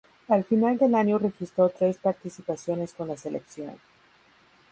Al 0.27 0.43
final 0.43 0.79
del 0.79 0.95
año 0.95 1.19
registró 1.19 1.69
tres 1.69 1.99
participaciones 1.99 2.95
con 2.95 3.09
la 3.09 3.17
selección. 3.17 3.75